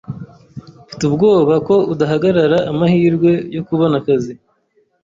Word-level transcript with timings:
Mfite 0.85 1.01
ubwoba 1.09 1.53
ko 1.67 1.75
udahagarara 1.93 2.57
amahirwe 2.71 3.31
yo 3.55 3.61
kubona 3.67 3.95
akazi. 4.01 4.33